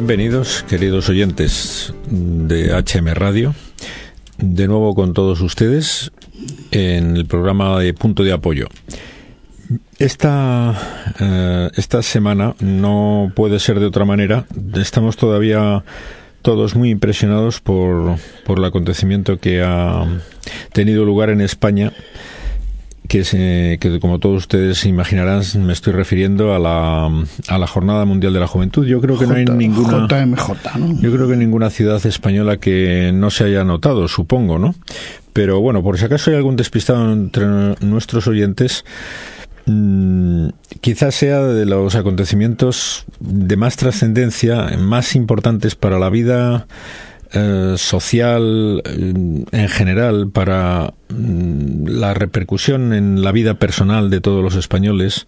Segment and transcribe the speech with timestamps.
[0.00, 3.52] Bienvenidos, queridos oyentes de HM Radio,
[4.36, 6.12] de nuevo con todos ustedes
[6.70, 8.68] en el programa de Punto de Apoyo.
[9.98, 10.72] Esta,
[11.18, 14.46] eh, esta semana no puede ser de otra manera.
[14.74, 15.82] Estamos todavía
[16.42, 20.06] todos muy impresionados por, por el acontecimiento que ha
[20.72, 21.92] tenido lugar en España
[23.08, 27.06] que, se, que como todos ustedes imaginarán me estoy refiriendo a la,
[27.48, 28.86] a la Jornada Mundial de la Juventud.
[28.86, 30.06] Yo creo que no hay ninguna
[31.00, 34.74] Yo creo que ninguna ciudad española que no se haya notado, supongo, ¿no?
[35.32, 37.46] Pero bueno, por si acaso hay algún despistado entre
[37.80, 38.84] nuestros oyentes,
[39.64, 40.48] mm,
[40.80, 46.66] quizás sea de los acontecimientos de más trascendencia, más importantes para la vida
[47.32, 54.42] eh, social eh, en general, para mm, la repercusión en la vida personal de todos
[54.42, 55.26] los españoles.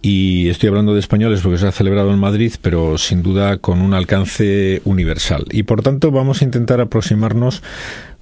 [0.00, 3.80] Y estoy hablando de españoles porque se ha celebrado en Madrid, pero sin duda con
[3.80, 5.46] un alcance universal.
[5.50, 7.62] Y por tanto vamos a intentar aproximarnos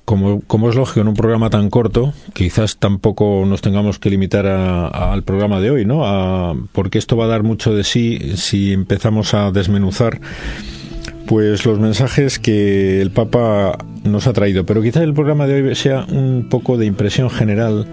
[0.04, 4.46] como, como, es lógico en un programa tan corto, quizás tampoco nos tengamos que limitar
[4.46, 6.04] al programa de hoy, ¿no?
[6.04, 10.20] A, porque esto va a dar mucho de sí si empezamos a desmenuzar
[11.26, 14.64] pues los mensajes que el Papa nos ha traído.
[14.66, 17.86] Pero quizás el programa de hoy sea un poco de impresión general,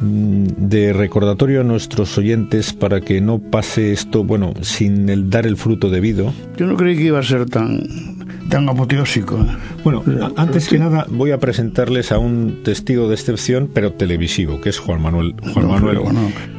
[0.00, 5.46] mm, de recordatorio a nuestros oyentes para que no pase esto, bueno, sin el dar
[5.46, 6.32] el fruto debido.
[6.56, 8.17] Yo no creí que iba a ser tan
[8.48, 9.38] tan apoteósico.
[9.84, 10.02] Bueno,
[10.36, 14.78] antes que nada voy a presentarles a un testigo de excepción, pero televisivo, que es
[14.78, 15.98] Juan Manuel, Juan Manuel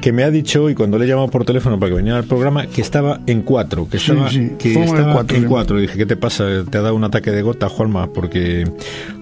[0.02, 2.26] que me ha dicho y cuando le he llamado por teléfono para que viniera al
[2.26, 5.78] programa que estaba en cuatro, que estaba, Que estaba en cuatro.
[5.78, 6.46] Dije, ¿qué te pasa?
[6.70, 8.12] ¿Te ha dado un ataque de gota, Juanma?
[8.14, 8.66] Porque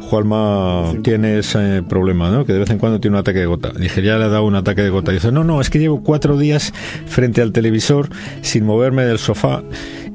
[0.01, 2.45] Juanma tiene ese problema, ¿no?
[2.45, 3.71] Que de vez en cuando tiene un ataque de gota.
[3.77, 5.11] Dije, ya le ha dado un ataque de gota.
[5.11, 6.73] Dice, no, no, es que llevo cuatro días
[7.05, 8.09] frente al televisor
[8.41, 9.63] sin moverme del sofá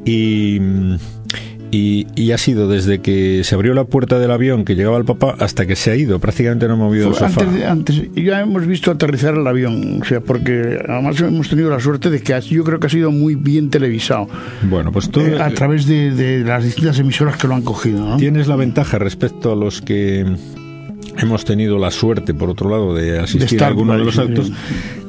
[0.05, 0.61] y
[1.73, 5.35] y, ha sido desde que se abrió la puerta del avión que llegaba el papá
[5.39, 6.19] hasta que se ha ido.
[6.19, 7.43] Prácticamente no ha movido el sofá.
[7.43, 11.81] Antes, antes, ya hemos visto aterrizar el avión, o sea, porque además hemos tenido la
[11.81, 14.29] suerte de que yo creo que ha sido muy bien televisado.
[14.69, 15.21] Bueno, pues tú...
[15.21, 18.17] Eh, a través de, las distintas emisoras que lo han cogido.
[18.19, 20.27] Tienes la ventaja respecto a los que
[21.19, 24.53] hemos tenido la suerte, por otro lado, de asistir a alguno de los actos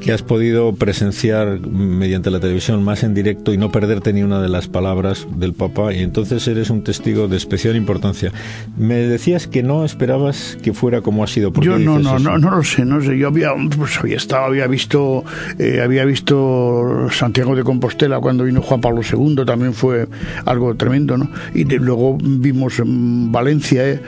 [0.03, 4.41] que has podido presenciar mediante la televisión más en directo y no perderte ni una
[4.41, 8.31] de las palabras del Papa y entonces eres un testigo de especial importancia.
[8.77, 11.53] Me decías que no esperabas que fuera como ha sido.
[11.61, 13.17] Yo no, no, no, no lo sé, no sé.
[13.17, 15.23] Yo había, pues había estado, había visto,
[15.57, 20.07] eh, había visto Santiago de Compostela cuando vino Juan Pablo II, también fue
[20.45, 21.29] algo tremendo, ¿no?
[21.53, 23.89] Y luego vimos en Valencia.
[23.89, 24.01] Eh,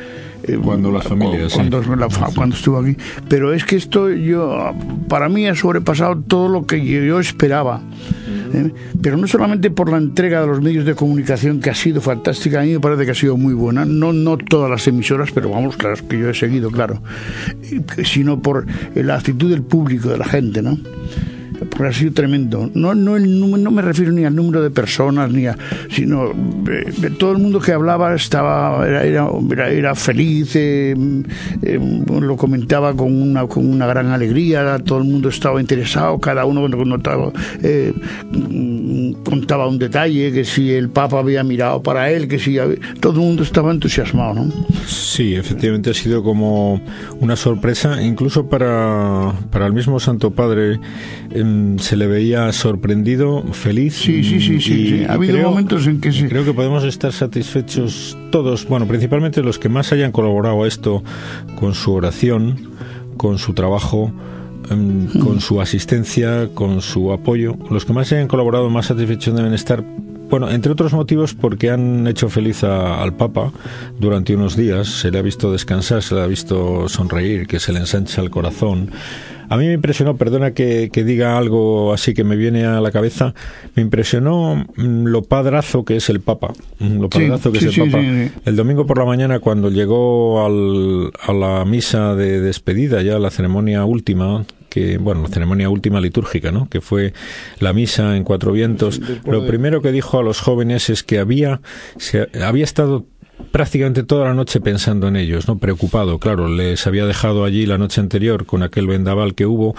[0.47, 1.81] eh, cuando las familias cuando,
[2.35, 2.95] cuando estuvo aquí.
[3.27, 4.73] Pero es que esto yo
[5.07, 7.81] para mí ha sobrepasado todo lo que yo, esperaba
[8.53, 8.71] ¿eh?
[9.01, 12.61] pero no solamente por la entrega de los medios de comunicación que ha sido fantástica
[12.61, 15.49] a mí me parece que ha sido muy buena no no todas las emisoras pero
[15.49, 17.01] vamos claro que yo he seguido claro
[18.03, 20.77] sino por la actitud del público de la gente no
[21.69, 22.69] porque ha sido tremendo.
[22.73, 25.57] No, no, no me refiero ni al número de personas, ni a,
[25.89, 26.31] sino
[26.69, 30.95] eh, todo el mundo que hablaba estaba era, era, era feliz, eh,
[31.61, 36.45] eh, lo comentaba con una, con una gran alegría, todo el mundo estaba interesado, cada
[36.45, 37.31] uno notaba,
[39.23, 42.57] contaba un detalle, que si el Papa había mirado para él, que si
[42.99, 44.51] todo el mundo estaba entusiasmado, ¿no?
[44.87, 46.81] Sí, efectivamente ha sido como
[47.19, 50.79] una sorpresa, incluso para, para el mismo Santo Padre
[51.35, 53.95] Em, se le veía sorprendido, feliz.
[53.95, 55.03] Sí, sí, sí, sí.
[55.03, 56.27] Ha habido momentos en que sí.
[56.29, 61.03] Creo que podemos estar satisfechos todos, bueno, principalmente los que más hayan colaborado a esto
[61.59, 62.71] con su oración,
[63.17, 64.13] con su trabajo,
[64.67, 67.57] con su asistencia, con su apoyo.
[67.69, 69.83] Los que más hayan colaborado más satisfechos deben estar
[70.29, 73.51] bueno, entre otros motivos porque han hecho feliz al Papa
[73.99, 74.87] durante unos días.
[74.87, 78.31] Se le ha visto descansar, se le ha visto sonreír, que se le ensancha el
[78.31, 78.91] corazón.
[79.47, 83.35] A mí me impresionó, perdona que, diga algo así que me viene a la cabeza,
[83.75, 86.53] me impresionó mm, lo padrazo que es el Papa.
[86.79, 88.03] Mm, lo padrazo que es el Papa.
[88.45, 93.29] el domingo por la mañana, cuando llegó al, a la misa de despedida, ya la
[93.29, 96.67] ceremonia última, que, bueno, la ceremonia última litúrgica, ¿no?
[96.67, 97.13] Que fue
[97.59, 98.99] la misa en Cuatro Vientos.
[99.25, 101.61] Lo primero que dijo a los jóvenes es que había,
[101.95, 103.05] se, había estado
[103.51, 105.57] prácticamente toda la noche pensando en ellos, ¿no?
[105.57, 109.75] Preocupado, claro, les había dejado allí la noche anterior con aquel vendaval que hubo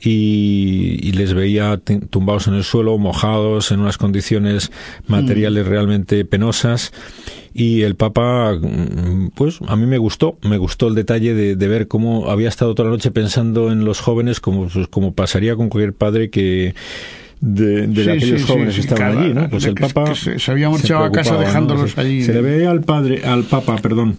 [0.00, 4.72] y, les veía tumbados en el suelo, mojados, en unas condiciones
[5.06, 5.68] materiales mm.
[5.68, 6.92] realmente penosas.
[7.54, 11.86] Y el Papa, mm, pues a mí me gustó, me gustó el detalle de, ver
[11.86, 15.68] cómo había estado toda la noche pensando en los jóvenes, como, pues, como pasaría con
[15.68, 16.74] cualquier padre que
[17.42, 19.50] de, de aquellos jóvenes que estaban allí, ¿no?
[19.50, 22.22] Pues el Papa se, había marchado a casa dejándolos allí.
[22.22, 24.16] Se le ve al padre, al Papa, perdón,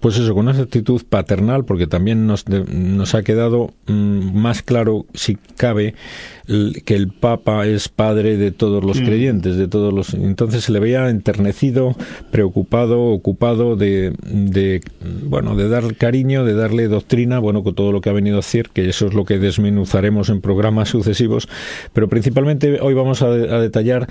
[0.00, 5.04] pues eso, con esa actitud paternal, porque también nos, nos ha quedado mm, más claro,
[5.12, 5.94] si cabe,
[6.84, 9.04] que el Papa es padre de todos los mm.
[9.04, 10.14] creyentes, de todos los.
[10.14, 11.96] Entonces se le veía enternecido,
[12.30, 14.80] preocupado, ocupado de, de,
[15.24, 18.40] bueno, de dar cariño, de darle doctrina, bueno, con todo lo que ha venido a
[18.40, 21.48] decir, que eso es lo que desmenuzaremos en programas sucesivos,
[21.92, 24.08] pero principalmente hoy vamos a detallar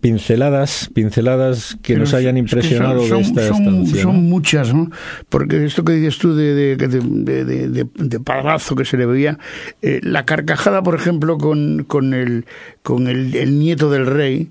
[0.00, 4.02] pinceladas, pinceladas que nos hayan impresionado son, de esta son, estancia.
[4.02, 4.90] Son muchas, ¿no?
[5.28, 9.38] Porque esto que dices tú de, de, de, de padrazo que se le veía,
[9.82, 12.46] eh, la carcajada, por ejemplo, con, con, el,
[12.82, 14.50] con el, el nieto del rey,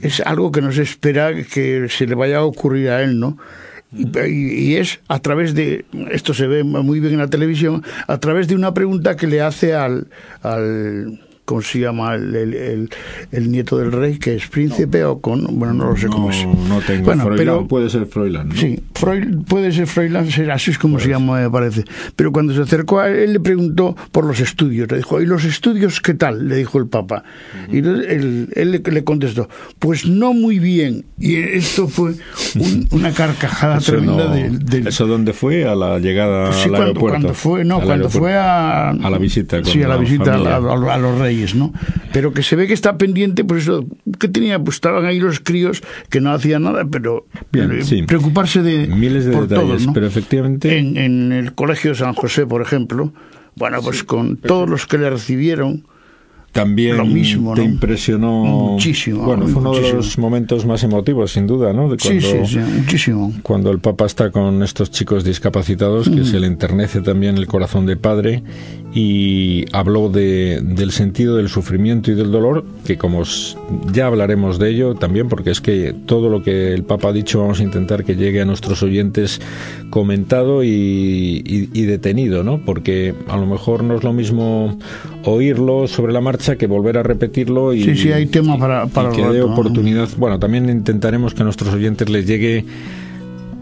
[0.00, 3.36] es algo que no se espera que se le vaya a ocurrir a él, ¿no?
[3.94, 8.16] Y, y, es a través de, esto se ve muy bien en la televisión, a
[8.18, 10.06] través de una pregunta que le hace al,
[10.42, 12.90] al ¿cómo se llama el, el,
[13.32, 14.18] el, nieto del rey?
[14.18, 15.10] que es príncipe no.
[15.12, 17.90] o con bueno no lo sé no, cómo es no tengo bueno, Froilán, pero puede
[17.90, 18.54] ser Froilán ¿no?
[18.54, 21.04] sí Freud, puede ser Froilán así es como pues.
[21.04, 21.84] se llama me parece
[22.14, 25.44] pero cuando se acercó a él, le preguntó por los estudios le dijo ¿y los
[25.44, 26.48] estudios qué tal?
[26.48, 27.74] le dijo el papa uh -huh.
[27.74, 29.48] y él, él le, contestó
[29.80, 32.14] pues no muy bien y esto fue
[32.54, 35.64] un, una carcajada eso tremenda no, de, de, ¿eso dónde fue?
[35.64, 39.18] a la llegada sí, al cuando, aeropuerto cuando fue no cuando fue a a la
[39.18, 41.72] visita sí a la, visita a, a, a los reyes ¿no?
[42.12, 43.86] pero que se ve que está pendiente, pues eso,
[44.18, 48.02] que tenía, pues estaban ahí los críos que no hacían nada, pero Bien, sí.
[48.02, 49.92] preocuparse de miles de por detalles, todos, ¿no?
[49.92, 53.12] pero efectivamente en, en, el colegio de San José, por ejemplo,
[53.56, 55.86] bueno, pues sí, con todos los que le recibieron,
[56.52, 57.72] también lo mismo, te ¿no?
[57.72, 59.88] impresionó muchísimo bueno fue uno muchísimo.
[59.88, 63.70] de los momentos más emotivos sin duda no de cuando, sí, sí, sí, muchísimo cuando
[63.70, 66.24] el Papa está con estos chicos discapacitados que mm.
[66.26, 68.42] se le enternece también el corazón de padre
[68.94, 73.22] y habló de, del sentido del sufrimiento y del dolor que como
[73.90, 77.40] ya hablaremos de ello también porque es que todo lo que el Papa ha dicho
[77.40, 79.40] vamos a intentar que llegue a nuestros oyentes
[79.88, 84.78] comentado y, y, y detenido no porque a lo mejor no es lo mismo
[85.24, 89.12] oírlo sobre la marcha que volver a repetirlo y, sí, sí, hay tema para, para
[89.12, 90.08] y que dé oportunidad.
[90.16, 92.64] Bueno, también intentaremos que a nuestros oyentes les llegue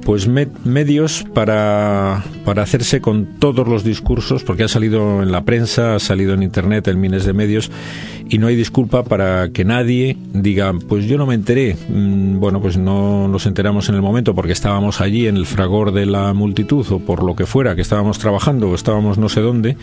[0.05, 5.45] pues med medios para, para hacerse con todos los discursos, porque ha salido en la
[5.45, 7.71] prensa, ha salido en internet, en miles de medios,
[8.29, 11.77] y no hay disculpa para que nadie diga, pues yo no me enteré.
[11.89, 15.93] Mm, bueno, pues no nos enteramos en el momento porque estábamos allí en el fragor
[15.93, 19.41] de la multitud o por lo que fuera, que estábamos trabajando o estábamos no sé
[19.41, 19.77] dónde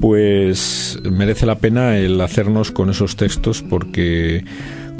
[0.00, 4.44] pues merece la pena el hacernos con esos textos porque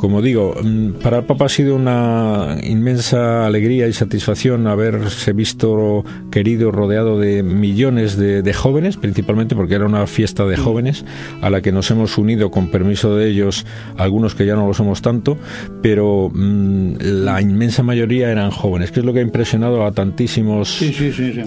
[0.05, 0.55] como digo,
[1.03, 7.43] para el Papa ha sido una inmensa alegría y satisfacción haberse visto querido, rodeado de
[7.43, 11.07] millones de, de, jóvenes, principalmente porque era una fiesta de jóvenes
[11.41, 13.65] a la que nos hemos unido con permiso de ellos,
[13.97, 15.39] algunos que ya no lo somos tanto,
[15.81, 20.69] pero mmm, la inmensa mayoría eran jóvenes, que es lo que ha impresionado a tantísimos,
[20.69, 21.41] sí, sí, sí,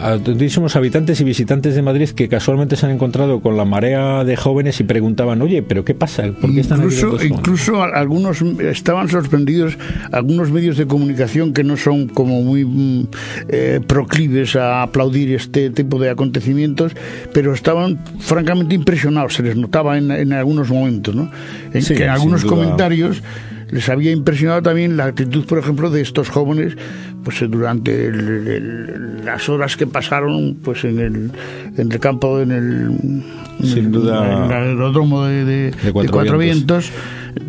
[0.00, 4.24] a tantísimos habitantes y visitantes de Madrid que casualmente se han encontrado con la marea
[4.24, 6.24] de jóvenes y preguntaban, oye, pero ¿qué pasa?
[6.40, 9.76] ¿Por qué están Incluso, aquí incluso algunos estaban sorprendidos,
[10.12, 13.08] algunos medios de comunicación que no son como muy
[13.48, 16.92] eh, proclives a aplaudir este tipo de acontecimientos,
[17.32, 21.30] pero estaban francamente impresionados, se les notaba en, en algunos momentos, ¿no?
[21.72, 23.22] En, sí, que en algunos comentarios
[23.70, 26.76] les había impresionado también la actitud, por ejemplo, de estos jóvenes,
[27.24, 31.30] pues durante el, el, las horas que pasaron, pues en el,
[31.76, 33.24] en el campo, en el,
[33.66, 36.92] sin en duda, el aeródromo de, de, de, cuatro, de cuatro vientos.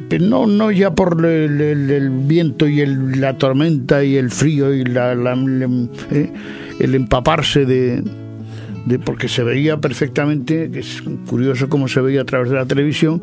[0.10, 0.28] vientos.
[0.30, 5.14] no no ya por el, viento y el, la tormenta y el frío y la,
[5.14, 6.34] eh,
[6.80, 8.04] el empaparse de
[8.88, 12.66] de, porque se veía perfectamente, que es curioso cómo se veía a través de la
[12.66, 13.22] televisión,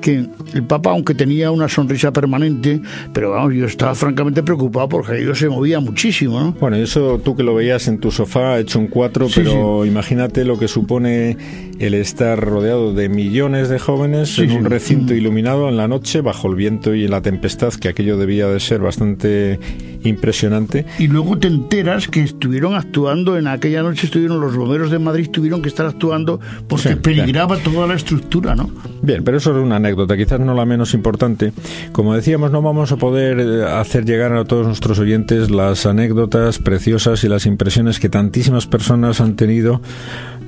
[0.00, 2.80] que el Papa, aunque tenía una sonrisa permanente,
[3.12, 6.52] pero vamos, yo estaba francamente preocupado porque aquello se movía muchísimo, ¿no?
[6.52, 9.88] Bueno, eso tú que lo veías en tu sofá hecho un cuatro, sí, pero sí.
[9.88, 11.36] imagínate lo que supone
[11.78, 15.16] el estar rodeado de millones de jóvenes sí, en un recinto mm.
[15.16, 18.80] iluminado en la noche, bajo el viento y la tempestad, que aquello debía de ser
[18.80, 19.58] bastante
[20.04, 20.86] impresionante.
[20.98, 25.30] Y luego te enteras que estuvieron actuando, en aquella noche estuvieron los bomberos de Madrid,
[25.30, 28.70] tuvieron que estar actuando porque sí, peligraba toda la estructura, ¿no?
[29.02, 31.52] Bien, pero eso es una anécdota, quizás no la menos importante.
[31.92, 36.58] Como decíamos, no vamos a poder eh, hacer llegar a todos nuestros oyentes las anécdotas
[36.58, 39.80] preciosas y las impresiones que tantísimas personas han tenido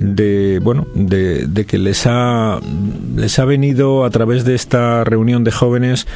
[0.00, 2.60] de bueno de, de que les ha
[3.16, 6.06] les ha venido a través de esta reunión de jóvenes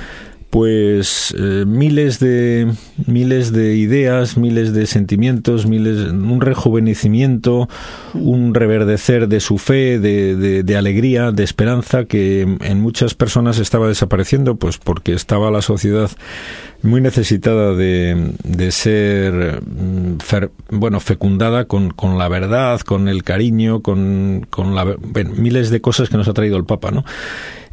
[0.52, 2.70] pues eh, miles de
[3.06, 7.70] miles de ideas, miles de sentimientos, miles un rejuvenecimiento,
[8.12, 13.88] un reverdecer de su fe, de, de, alegría, de esperanza que en muchas personas estaba
[13.88, 16.10] desapareciendo, pues porque estaba la sociedad
[16.82, 20.18] muy necesitada de, de ser mm,
[20.68, 24.84] bueno fecundada con, con, la verdad, con el cariño, con, con la,
[25.34, 27.06] miles de cosas que nos ha traído el Papa, ¿no?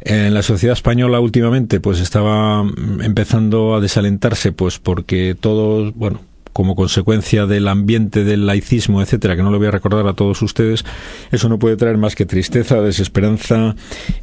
[0.02, 2.64] En la sociedad española últimamente pues estaba
[3.02, 6.20] empezando a desalentarse pues porque todos, bueno,
[6.52, 10.42] como consecuencia del ambiente del laicismo, etcétera, que no lo voy a recordar a todos
[10.42, 10.84] ustedes,
[11.30, 13.76] eso no puede traer más que tristeza, desesperanza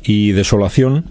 [0.04, 1.06] y desolación.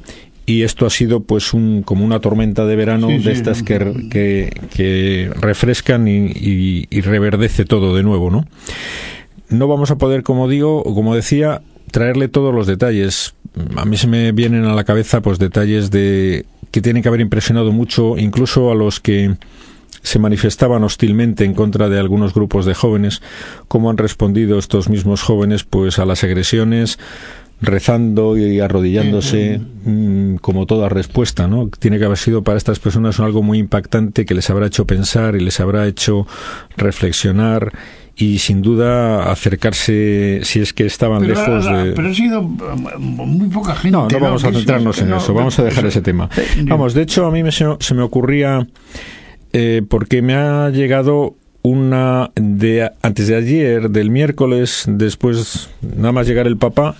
[0.49, 5.31] Y esto ha sido pues un, como una tormenta de verano de estas que, que,
[5.35, 8.47] refrescan y, y, reverdece todo de nuevo, ¿no?
[9.49, 13.35] No vamos a poder, como digo, o como decía, traerle todos los detalles.
[13.77, 17.21] A mí se me vienen a la cabeza pues detalles de que tienen que haber
[17.21, 19.37] impresionado mucho incluso a los que
[20.03, 23.23] se manifestaban hostilmente en contra de algunos grupos de jóvenes,
[23.67, 26.99] cómo han respondido estos mismos jóvenes pues a las agresiones
[27.61, 31.69] rezando y arrodillándose mm, como toda respuesta, ¿no?
[31.69, 35.37] Tiene que haber sido para estas personas algo muy impactante que les habrá hecho pensar
[35.37, 36.27] y les habrá hecho
[36.77, 37.73] reflexionar
[38.17, 43.75] y sin duda acercarse si es que estaban lejos de pero ha sido muy poca
[43.75, 46.31] gente no no vamos a centrarnos en eso vamos a dejar ese tema.
[46.63, 48.67] vamos de hecho a mí me, se me ocurría
[49.53, 56.27] eh, porque me ha llegado una de antes de ayer del miércoles después nada más
[56.27, 56.97] llegar el papá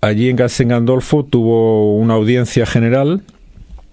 [0.00, 3.22] allí en Gandolfo tuvo una audiencia general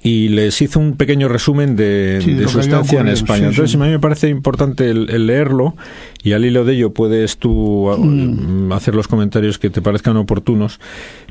[0.04, 3.50] y les hizo un pequeño resumen de, su estancia en España.
[3.50, 5.76] Entonces, a mí me parece importante el, leerlo
[6.24, 8.72] y al hilo de ello puedes tú ah, mm.
[8.72, 10.80] hacer los comentarios que te parezcan oportunos,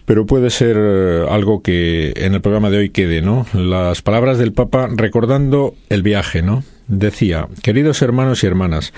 [0.05, 3.47] pero puede ser eh, algo que en el programa de hoy quede, ¿no?
[3.55, 6.63] Las palabras del Papa recordando el viaje, ¿no?
[6.87, 8.93] Decía, queridos hermanos y hermanas,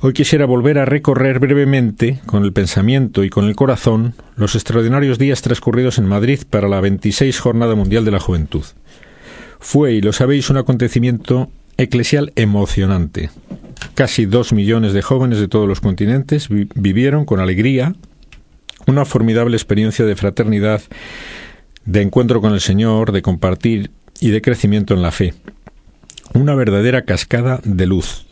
[0.00, 5.18] hoy quisiera volver a recorrer brevemente, con el pensamiento y con el corazón, los extraordinarios
[5.18, 8.62] días transcurridos en Madrid para la 26 Jornada Mundial de la Juventud.
[9.62, 13.30] Fue, y lo sabéis, un acontecimiento eclesial emocionante.
[13.94, 17.94] Casi dos millones de jóvenes de todos los continentes vivieron con alegría
[18.88, 20.82] una formidable experiencia de fraternidad,
[21.84, 25.32] de encuentro con el Señor, de compartir y de crecimiento en la fe.
[26.34, 28.26] Una verdadera cascada de luz.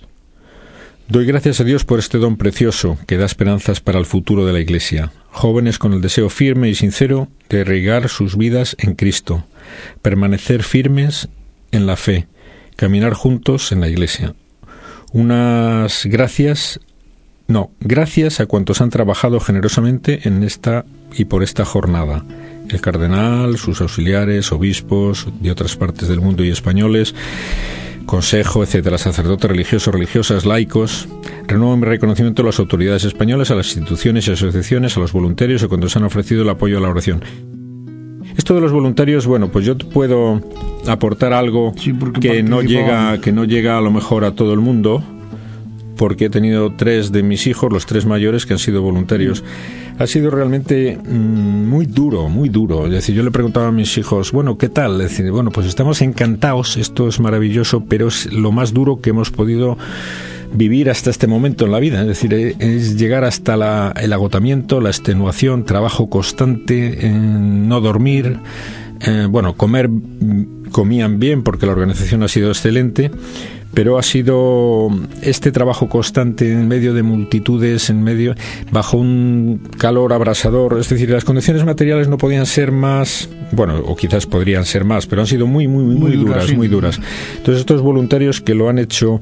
[1.07, 4.53] Doy gracias a Dios por este don precioso que da esperanzas para el futuro de
[4.53, 5.13] la Iglesia.
[5.31, 9.47] Jóvenes con el deseo firme y sincero de regar sus vidas en Cristo,
[10.03, 11.29] permanecer firmes
[11.73, 12.27] en la fe,
[12.77, 14.35] caminar juntos en la Iglesia.
[15.12, 16.81] Unas gracias,
[17.49, 22.25] no, gracias a cuantos han trabajado generosamente en esta y por esta jornada.
[22.69, 27.15] El cardenal, sus auxiliares, obispos de otras partes del mundo y españoles,
[28.07, 31.09] consejo, etcétera, sacerdotes religiosos, religiosas, laicos.
[31.47, 35.62] Renuevo mi reconocimiento a las autoridades españolas, a las instituciones y asociaciones, a los voluntarios
[35.62, 37.60] y cuando se han ofrecido el apoyo a la oración.
[38.41, 40.41] Esto de los voluntarios, bueno, pues yo puedo
[40.89, 41.75] aportar algo
[42.23, 45.05] que no llega, que no llega a lo mejor a todo el mundo,
[45.99, 49.45] porque he tenido tres de mis hijos, los tres mayores, que han sido voluntarios.
[49.99, 52.87] Ha sido realmente mm, muy duro, muy duro.
[52.87, 54.99] Es decir, yo le preguntaba a mis hijos, bueno, ¿qué tal?
[55.03, 59.11] Es decir, bueno, pues estamos encantados, esto es maravilloso, pero es lo más duro que
[59.11, 59.77] hemos podido
[60.52, 64.80] vivir hasta este momento en la vida, es decir, eh, es llegar hasta el agotamiento,
[64.80, 68.38] la extenuación, trabajo constante, no dormir,
[69.00, 73.11] eh, bueno, comer, mm, comían bien porque la organización ha sido excelente,
[73.73, 74.88] pero ha sido
[75.23, 78.35] este trabajo constante en medio de multitudes, en medio,
[78.71, 83.97] bajo un calor abrasador, es decir, las condiciones materiales no podían ser más, bueno, o
[83.97, 87.00] quizás podrían ser más, pero han sido muy, muy, muy, duras, muy duras.
[87.37, 89.21] Entonces estos voluntarios que lo han hecho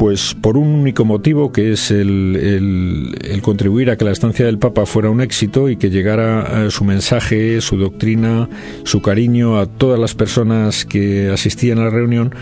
[0.00, 4.86] pues por un único motivo que es el, contribuir a que la estancia del Papa
[4.86, 8.48] fuera un éxito y que llegara su mensaje, su doctrina,
[8.84, 12.34] su cariño a todas las personas que asistían a la reunión,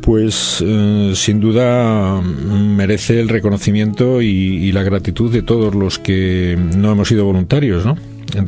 [0.00, 6.90] pues eh, sin duda merece el reconocimiento y, la gratitud de todos los que no
[6.90, 7.96] hemos sido voluntarios, ¿no?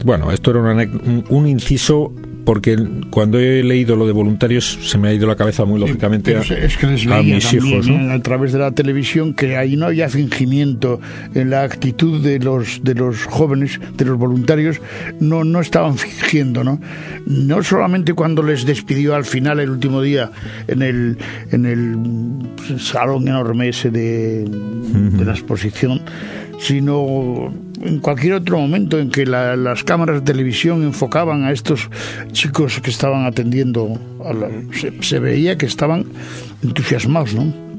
[0.04, 0.88] Bueno, esto era
[1.28, 2.12] un inciso
[2.44, 2.76] porque
[3.10, 6.40] cuando he leído lo de voluntarios se me ha ido la cabeza muy lógicamente a,
[6.40, 8.12] es que les a mis hijos ¿no?
[8.12, 11.00] a través de la televisión que ahí no había fingimiento
[11.34, 14.80] en la actitud de los de los jóvenes de los voluntarios
[15.20, 16.80] no no estaban fingiendo no
[17.26, 20.30] no solamente cuando les despidió al final el último día
[20.68, 21.18] en el
[21.50, 26.00] en el salón enorme ese de, de la exposición
[26.58, 27.52] sino
[27.82, 31.88] en cualquier otro momento en que las cámaras de televisión enfocaban a estos
[32.32, 33.98] chicos que estaban atendiendo,
[34.72, 36.06] se, se veía que estaban
[36.62, 37.71] entusiasmados, ¿no?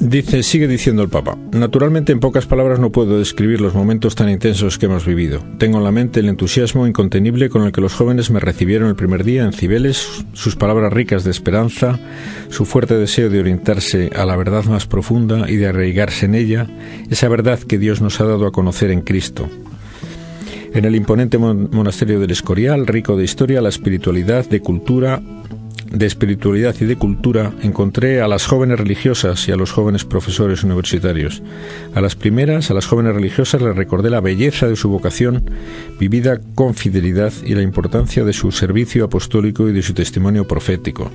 [0.00, 4.28] Dice, sigue diciendo el Papa, naturalmente en pocas palabras no puedo describir los momentos tan
[4.28, 5.40] intensos que hemos vivido.
[5.58, 8.96] Tengo en la mente el entusiasmo incontenible con el que los jóvenes me recibieron el
[8.96, 12.00] primer día en Cibeles, sus palabras ricas de esperanza,
[12.48, 16.66] su fuerte deseo de orientarse a la verdad más profunda y de arraigarse en ella,
[17.08, 19.48] esa verdad que Dios nos ha dado a conocer en Cristo.
[20.74, 25.22] En el imponente monasterio del Escorial, rico de historia, la espiritualidad, de cultura,
[25.90, 30.64] de espiritualidad y de cultura encontré a las jóvenes religiosas y a los jóvenes profesores
[30.64, 31.42] universitarios.
[31.94, 35.50] A las primeras, a las jóvenes religiosas, les recordé la belleza de su vocación,
[35.98, 41.10] vivida con fidelidad y la importancia de su servicio apostólico y de su testimonio profético.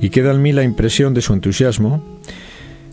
[0.00, 2.02] Y queda en mí la impresión de su entusiasmo,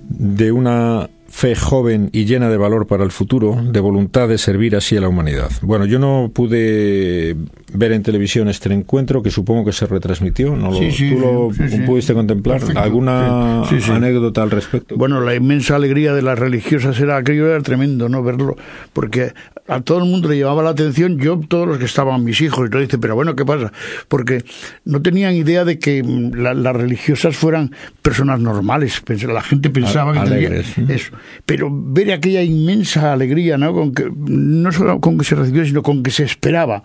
[0.10, 4.76] de una fe joven y llena de valor para el futuro, de voluntad de servir
[4.76, 5.50] así a la humanidad.
[5.62, 7.36] Bueno, yo no pude
[7.74, 10.72] ver en televisión este encuentro, que supongo que se retransmitió, ¿no?
[10.72, 12.62] ¿Tú lo pudiste contemplar?
[12.76, 14.96] ¿Alguna anécdota al respecto?
[14.98, 18.24] Bueno, la inmensa alegría de las religiosas era aquello, era tremendo, ¿no?
[18.24, 18.56] Verlo,
[18.94, 19.34] porque
[19.68, 22.68] a todo el mundo le llamaba la atención, yo, todos los que estaban mis hijos,
[22.68, 23.74] y todo dice, pero bueno, ¿qué pasa?
[24.08, 24.46] Porque
[24.86, 30.54] no tenían idea de que las religiosas fueran personas normales, la gente pensaba que tenían
[30.54, 31.15] eso
[31.46, 33.74] pero ver aquella inmensa alegría, ¿no?
[33.74, 36.84] Con que, no solo con que se recibió, sino con que se esperaba,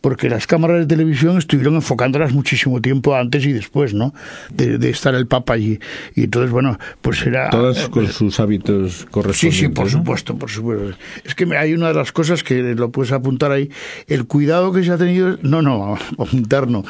[0.00, 4.14] porque las cámaras de televisión estuvieron enfocándolas muchísimo tiempo antes y después, ¿no?
[4.50, 5.78] De, estar el Papa allí.
[6.14, 7.50] Y entonces, bueno, pues era...
[7.50, 9.58] Todas con sus hábitos correspondientes.
[9.58, 10.96] Sí, sí, por supuesto, por supuesto.
[11.24, 13.70] Es que hay una de las cosas que lo puedes apuntar ahí,
[14.06, 16.84] el cuidado que se ha tenido, no, no, apuntar no,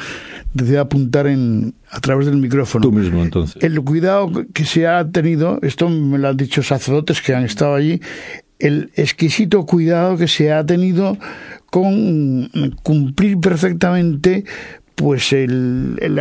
[0.53, 2.83] decía apuntar en, a través del micrófono.
[2.83, 3.61] Tú mismo, entonces.
[3.61, 7.75] El cuidado que se ha tenido, esto me lo han dicho sacerdotes que han estado
[7.75, 8.01] allí,
[8.61, 11.17] el exquisito cuidado que se ha tenido
[11.71, 12.51] con
[12.83, 14.43] cumplir perfectamente
[14.93, 16.19] pues el, el,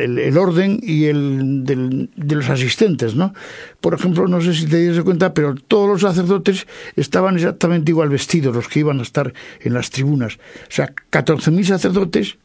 [0.00, 3.32] el, orden y el de los asistentes, ¿no?
[3.80, 6.66] Por ejemplo, no sé si te das cuenta, pero todos los sacerdotes
[6.96, 10.34] estaban exactamente igual vestidos, los que iban a estar en las tribunas.
[10.34, 12.38] O sea, 14.000 sacerdotes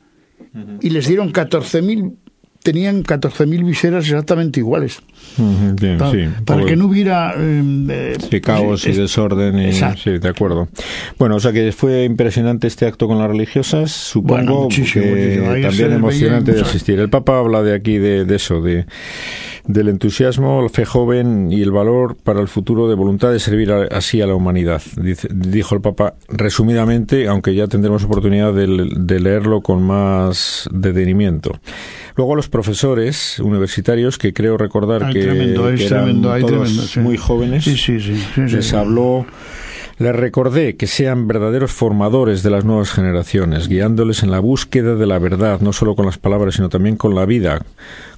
[0.82, 2.14] y les dieron 14.000
[2.62, 5.02] tenían 14.000 viseras exactamente iguales.
[6.46, 7.34] Para, que no hubiera...
[7.38, 9.60] Eh, caos y desorden.
[9.60, 10.68] Y, sí, de acuerdo.
[11.18, 16.54] Bueno, o sea que fue impresionante este acto con las religiosas, supongo que también emocionante
[16.54, 17.00] de asistir.
[17.00, 18.86] El Papa habla de aquí de, de eso, de
[19.70, 23.72] del entusiasmo, la fe joven y el valor para el futuro de voluntad de servir
[23.72, 24.82] así a la humanidad,
[25.30, 31.60] dijo el Papa resumidamente, aunque ya tendremos oportunidad de, leerlo con más detenimiento.
[32.16, 37.66] Luego a los profesores universitarios, que creo recordar que, eran todos muy jóvenes,
[38.38, 39.26] les habló
[40.00, 45.06] les recordé que sean verdaderos formadores de las nuevas generaciones, guiándoles en la búsqueda de
[45.06, 47.62] la verdad, no solo con las palabras, sino también con la vida,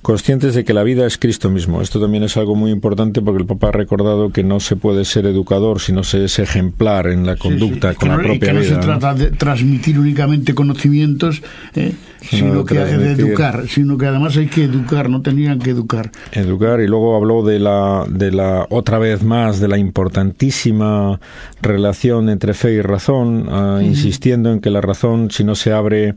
[0.02, 1.82] conscientes de que la vida es Cristo mismo.
[1.82, 5.06] Esto también es algo muy importante porque el Papa ha recordado que no se puede
[5.06, 8.48] ser educador si no se es ejemplar en la conducta con la propia vida.
[8.48, 11.42] que no se trata de transmitir únicamente conocimientos,
[11.76, 11.94] ¿eh?
[12.22, 16.12] sino, que de educar, sino que además hay que educar, no tenían que educar.
[16.32, 21.20] Educar y luego habló de la de la otra vez más de la importantísima
[21.62, 26.16] relación entre fe y razón, ah, insistiendo en que la razón si no se abre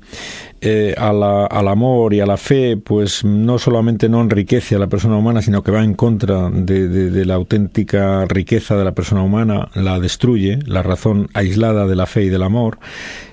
[0.61, 5.17] eh, al amor y a la fe, pues no solamente no enriquece a la persona
[5.17, 9.99] humana, sino que va en contra de, la auténtica riqueza de la persona humana, la
[9.99, 12.79] destruye, la razón aislada de la fe y del amor.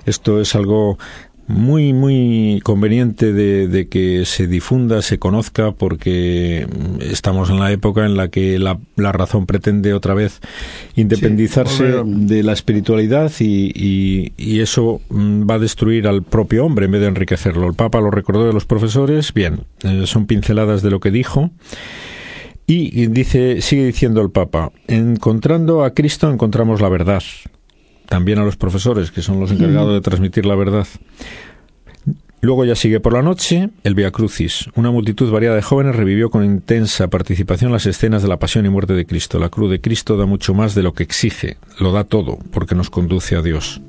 [0.04, 0.98] Esto es algo
[1.46, 6.66] muy, muy conveniente de, que se difunda, se conozca, porque
[7.00, 10.40] estamos en la época en la que la, razón pretende otra vez
[10.94, 17.00] independizarse de la espiritualidad y, eso mm, va a destruir al propio hombre en vez
[17.00, 17.66] de enriquecerlo.
[17.66, 21.50] El Papa lo recordó de los profesores, bien, eh, son pinceladas de lo que dijo.
[22.64, 27.22] Y dice, sigue diciendo el Papa, encontrando a Cristo encontramos la verdad
[28.12, 30.86] también a los profesores, que son los encargados de transmitir la verdad.
[32.42, 34.68] Luego ya sigue por la noche el Via Crucis.
[34.74, 38.68] Una multitud variada de jóvenes revivió con intensa participación las escenas de la pasión y
[38.68, 39.38] muerte de Cristo.
[39.38, 42.74] La cruz de Cristo da mucho más de lo que exige, lo da todo, porque
[42.74, 43.80] nos conduce a Dios.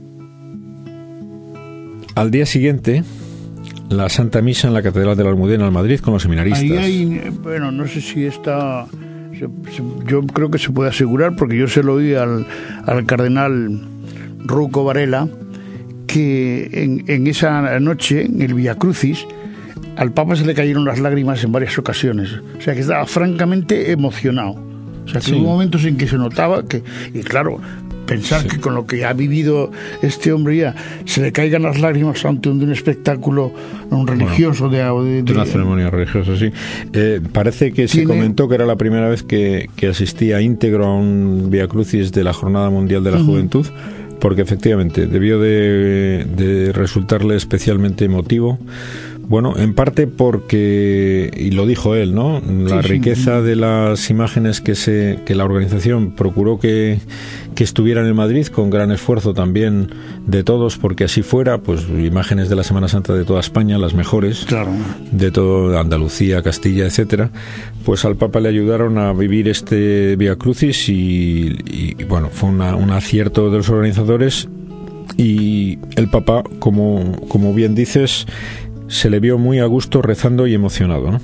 [2.15, 3.03] Al día siguiente,
[3.89, 6.77] la Santa Misa en la Catedral de la Almudena en Madrid con los seminaristas.
[6.77, 8.87] Ahí bueno, no sé si está...
[9.39, 12.45] Yo creo que se puede asegurar, porque yo se lo oí al,
[12.85, 13.81] al cardenal
[14.45, 15.27] Ruco Varela,
[16.07, 16.69] que
[17.07, 19.25] en, esa noche, en el Via Crucis,
[19.97, 22.29] al Papa se le cayeron las lágrimas en varias ocasiones.
[22.57, 24.55] O sea que estaba francamente emocionado.
[25.05, 27.59] O sea, que hubo momentos en que se notaba que, y claro,
[28.05, 32.23] pensar que con lo que ha vivido este hombre ya se le caigan las lágrimas
[32.25, 33.51] ante un, espectáculo
[33.89, 36.51] un religioso de, una ceremonia religiosa sí.
[36.93, 41.49] Eh, parece que se comentó que era la primera vez que, asistía íntegro a un
[41.51, 43.65] Via Crucis de la Jornada Mundial de la Juventud
[44.19, 48.57] porque efectivamente debió de resultarle especialmente emotivo
[49.27, 52.41] bueno, en parte porque, y lo dijo él, ¿no?
[52.41, 56.99] La riqueza de las imágenes que, se, que la organización procuró que,
[57.55, 59.89] que estuvieran en Madrid, con gran esfuerzo también
[60.27, 63.93] de todos, porque así fuera, pues imágenes de la Semana Santa de toda España, las
[63.93, 64.71] mejores, claro.
[65.11, 67.31] de toda Andalucía, Castilla, etcétera,
[67.85, 72.75] pues al Papa le ayudaron a vivir este Via Crucis y, y bueno, fue una,
[72.75, 74.49] un acierto de los organizadores
[75.17, 78.25] y el Papa, como, como bien dices,
[78.87, 81.19] se le vio muy a gusto rezando y emocionado.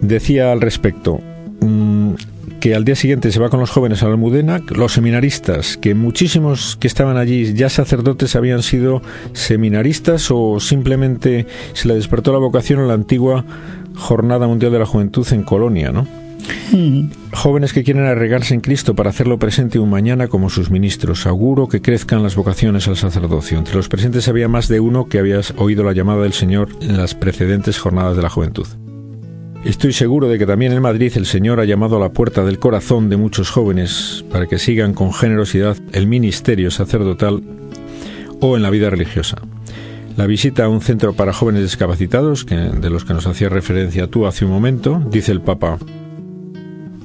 [0.00, 1.20] Decía al respecto
[1.60, 2.14] mm,
[2.60, 5.94] que al día siguiente se va con los jóvenes a la Almudena, los seminaristas, que
[5.94, 12.38] muchísimos que estaban allí ya sacerdotes habían sido seminaristas o simplemente se le despertó la
[12.38, 13.44] vocación en la antigua
[13.94, 16.25] Jornada Mundial de la Juventud en Colonia, ¿no?
[17.32, 21.26] Jóvenes que quieren arregarse en Cristo para hacerlo presente un mañana como sus ministros.
[21.26, 23.58] Auguro que crezcan las vocaciones al sacerdocio.
[23.58, 26.96] Entre los presentes había más de uno que había oído la llamada del Señor en
[26.96, 28.66] las precedentes jornadas de la juventud.
[29.64, 32.58] Estoy seguro de que también en Madrid el Señor ha llamado a la puerta del
[32.58, 37.42] corazón de muchos jóvenes para que sigan con generosidad el ministerio sacerdotal
[38.40, 39.38] o en la vida religiosa.
[40.16, 44.26] La visita a un centro para jóvenes discapacitados, de los que nos hacía referencia tú
[44.26, 45.78] hace un momento, dice el Papa,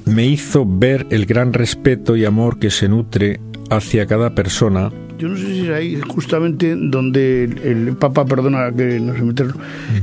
[0.06, 4.92] me hizo ver el gran respeto y amor que se nutre hacia cada persona.
[5.18, 9.54] Yo no sé si es ahí justamente donde el, Papa, perdona que no se meterlo,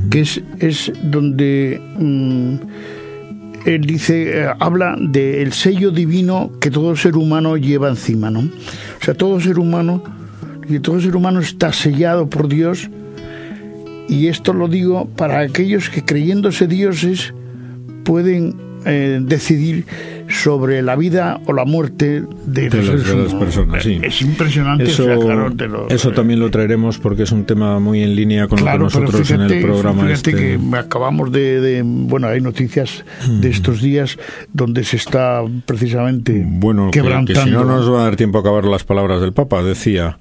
[0.09, 2.55] que es, es donde mm,
[3.65, 8.39] él dice, eh, habla del sello divino que todo ser humano lleva encima, ¿no?
[8.39, 10.03] O sea, todo ser humano,
[10.69, 12.89] y todo ser humano está sellado por Dios,
[14.07, 17.33] y esto lo digo para aquellos que creyéndose dioses
[18.05, 19.85] pueden eh, decidir
[20.29, 23.85] sobre la vida o la muerte de, las, personas.
[23.85, 24.85] Es impresionante.
[25.89, 29.31] Eso, también lo traeremos porque es un tema muy en línea con lo que nosotros
[29.31, 30.11] en el programa.
[30.11, 30.33] Este...
[30.33, 34.17] que acabamos de, bueno, hay noticias de estos días
[34.53, 37.41] donde se está precisamente bueno, quebrantando.
[37.41, 39.63] Que, si no nos va a dar tiempo a acabar las palabras del Papa.
[39.63, 40.17] Decía.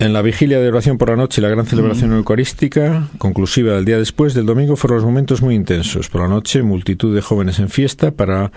[0.00, 3.84] En la vigilia de oración por la noche y la gran celebración eucarística, conclusiva del
[3.84, 6.08] día después del domingo, fueron los momentos muy intensos.
[6.08, 8.52] Por la noche, multitud de jóvenes en fiesta para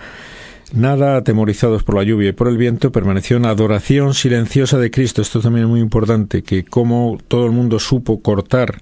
[0.72, 5.20] Nada atemorizados por la lluvia y por el viento, permaneció en adoración silenciosa de Cristo.
[5.20, 8.80] Esto también es muy importante, que como todo el mundo supo cortar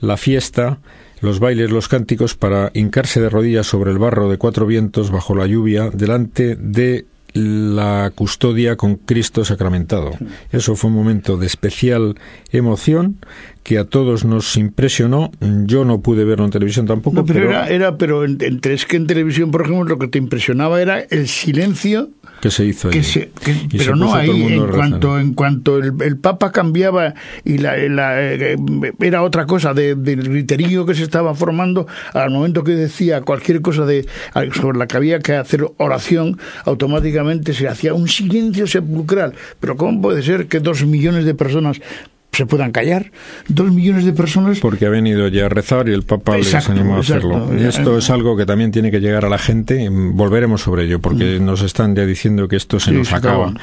[0.00, 0.78] la fiesta,
[1.20, 5.34] los bailes, los cánticos, para hincarse de rodillas sobre el barro de cuatro vientos bajo
[5.34, 7.04] la lluvia, delante de
[7.36, 10.12] la custodia con Cristo sacramentado.
[10.50, 12.16] Eso fue un momento de especial
[12.50, 13.18] emoción
[13.62, 15.30] que a todos nos impresionó.
[15.40, 17.24] Yo no pude verlo en televisión tampoco.
[17.24, 20.80] pero, era, era, pero entre es que en televisión, por ejemplo, lo que te impresionaba
[20.80, 23.30] era el silencio que se hizo ahí.
[23.76, 28.56] pero no ahí, en cuanto, en cuanto el, Papa cambiaba y la, eh,
[29.00, 33.86] era otra cosa del griterío que se estaba formando, al momento que decía cualquier cosa
[33.86, 34.06] de
[34.54, 39.34] sobre la que había que hacer oración, automáticamente se hacía un silencio sepulcral.
[39.60, 41.80] Pero ¿cómo puede ser que dos millones de personas
[42.36, 43.10] se puedan callar.
[43.48, 44.60] Dos millones de personas.
[44.60, 47.50] Porque ha venido ya a rezar y el Papa les animó a hacerlo.
[47.58, 49.88] Y esto es algo que también tiene que llegar a la gente.
[49.90, 51.44] Volveremos sobre ello, porque mm.
[51.44, 53.54] nos están ya diciendo que esto se nos acaba.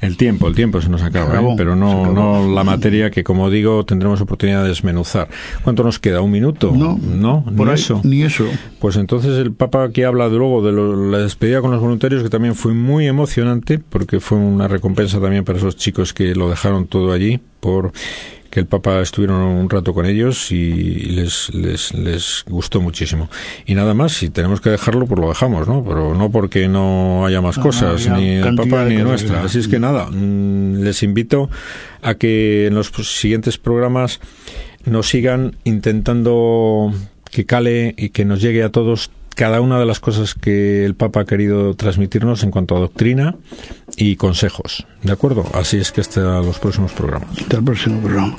[0.00, 1.54] El tiempo, el tiempo se nos acaba, ¿eh?
[1.58, 5.28] pero no, no la materia que, como digo, tendremos oportunidad de desmenuzar.
[5.62, 6.22] ¿Cuánto nos queda?
[6.22, 6.72] ¿Un minuto?
[6.74, 8.00] No, no por eso.
[8.02, 8.46] Ni eso.
[8.78, 10.72] Pues entonces el Papa que habla luego de
[11.10, 15.44] la despedida con los voluntarios, que también fue muy emocionante, porque fue una recompensa también
[15.44, 17.92] para esos chicos que lo dejaron todo allí por
[18.50, 23.30] que el Papa estuvieron un rato con ellos y les, les, les gustó muchísimo.
[23.64, 25.84] Y nada más, si tenemos que dejarlo, pues lo dejamos, ¿no?
[25.84, 29.44] Pero no porque no haya más cosas, ni el Papa ni nuestra.
[29.44, 31.48] Así es que nada, mm, les invito
[32.02, 34.20] a que en los siguientes programas
[34.84, 36.92] nos sigan intentando
[37.30, 40.94] que cale y que nos llegue a todos cada una de las cosas que el
[40.94, 43.36] Papa ha querido transmitirnos en cuanto a doctrina
[43.96, 44.86] y consejos.
[45.02, 45.44] ¿De acuerdo?
[45.54, 47.38] Así es que hasta los próximos programas.
[47.38, 48.36] Hasta el próximo programa.